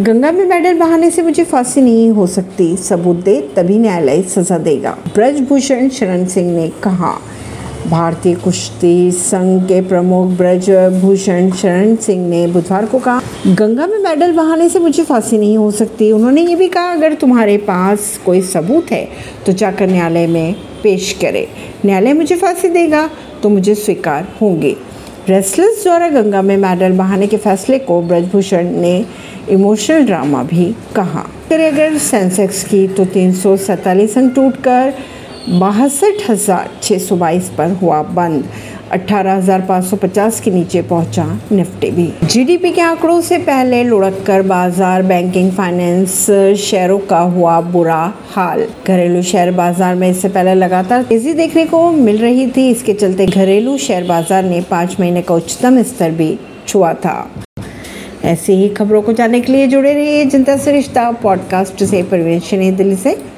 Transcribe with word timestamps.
गंगा 0.00 0.30
में 0.32 0.44
मेडल 0.46 0.78
बहाने 0.78 1.10
से 1.10 1.22
मुझे 1.22 1.44
फांसी 1.44 1.80
नहीं 1.80 2.10
हो 2.10 2.26
सकती, 2.26 2.76
सबूत 2.76 3.16
दे 3.16 3.40
तभी 3.56 3.78
न्यायालय 3.78 4.22
सजा 4.24 4.58
देगा। 4.58 4.90
ब्रजभूषण 5.14 5.88
शरण 5.88 6.24
सिंह 6.26 6.50
ने 6.52 6.68
कहा, 6.82 7.12
भारतीय 7.88 8.34
कुश्ती 8.34 9.10
संघ 9.10 9.62
के 9.68 9.80
प्रमुख 9.80 10.30
ब्रज 10.38 10.70
भूषण 11.02 11.50
शरण 11.52 11.94
सिंह 11.96 12.26
ने 12.28 12.46
बुधवार 12.46 12.86
को 12.86 12.98
कहा, 12.98 13.20
गंगा 13.48 13.86
में 13.86 13.98
मेडल 13.98 14.32
बहाने 14.32 14.68
से 14.68 14.78
मुझे 14.78 15.04
फांसी 15.04 15.38
नहीं 15.38 15.56
हो 15.58 15.70
सकती। 15.70 16.10
उन्होंने 16.12 16.42
ये 16.42 16.56
भी 16.56 16.68
कहा, 16.68 16.92
अगर 16.92 17.14
तुम्हारे 17.14 17.56
पास 17.58 18.18
कोई 18.26 18.40
सबूत 18.42 18.92
है 18.92 19.08
तो 19.46 19.52
जाकर 19.52 19.86
न्यायालय 19.86 20.26
में 20.26 20.54
पेश 20.82 21.16
करे। 21.20 21.48
न्यायालय 21.84 22.12
मुझे 22.12 22.36
फांसी 22.36 22.68
देगा 22.70 23.08
तो 23.42 23.48
मुझे 23.48 23.74
स्वीकार 23.76 24.36
होंगे। 24.40 24.76
रेसलर्स 25.28 25.82
द्वारा 25.84 26.08
गंगा 26.10 26.40
में 26.42 26.56
मेडल 26.56 26.92
बहाने 26.92 27.26
के 27.26 27.36
फैसले 27.36 27.78
को 27.78 28.00
ब्रजभूषण 28.02 28.70
ने 28.72 29.04
इमोशनल 29.50 30.04
ड्रामा 30.06 30.42
भी 30.44 30.74
कहा। 30.96 31.26
फिर 31.48 31.60
अगर 31.62 31.96
सेंसेक्स 32.00 32.64
की 32.64 32.86
तो 32.88 33.04
तीन 33.14 33.32
सौ 33.34 33.56
सैतालीस 33.58 34.18
अंक 34.18 34.34
टूट 34.34 34.56
कर 34.64 34.92
बासठ 35.50 36.28
हज़ार 36.30 36.70
छः 36.82 36.98
सौ 36.98 37.16
बाईस 37.16 37.48
पर 37.58 37.70
हुआ 37.72 38.02
बंद। 38.14 38.44
18,550 38.92 40.40
के 40.40 40.50
नीचे 40.50 40.80
पहुँचा 40.82 41.24
निफ्टी 41.52 41.90
भी। 41.90 42.06
जीडीपी 42.24 42.70
के 42.70 42.80
आंकड़ों 42.80 43.20
से 43.20 43.38
पहले 43.40 43.82
लुढ़क 43.84 44.22
कर 44.26 44.42
बाज़ार 44.42 45.02
बैंकिंग 45.02 45.50
फाइनेंस 45.52 46.14
शेयरों 46.60 46.98
का 47.10 47.18
हुआ 47.34 47.60
बुरा 47.70 48.00
हाल। 48.28 48.66
घरेलू 48.86 49.22
शेयर 49.22 49.50
बाज़ार 49.52 49.94
में 49.94 50.08
इससे 50.10 50.28
पहले 50.28 50.54
लगातार 50.54 51.02
तेज़ी 51.02 51.34
देखने 51.34 51.64
को 51.66 51.90
मिल 51.92 52.18
रही 52.18 52.46
थी। 52.56 52.68
इसके 52.70 52.94
चलते 52.94 53.26
घरेलू 53.26 53.76
शेयर 53.78 54.06
बाज़ार 54.08 54.44
ने 54.44 54.60
पाँच 54.70 54.96
महीने 55.00 55.22
का 55.22 55.34
उच्चतम 55.34 55.82
स्तर 55.84 56.10
भी 56.12 56.36
छुआ 56.66 56.92
था। 56.94 57.16
ऐसी 58.24 58.52
ही 58.52 58.68
खबरों 58.68 59.02
को 59.02 59.12
जानने 59.12 59.40
के 59.40 59.52
लिए 59.52 59.66
जुड़े 59.66 59.94
रहिए 59.94 60.24
जनता 60.24 60.56
से 60.56 60.72
रिश्ता 60.72 61.10
पॉडकास्ट 61.10 61.84
से, 61.84 62.02
परवेश 62.02 62.54
दिल्ली 62.76 62.96
से। 62.96 63.30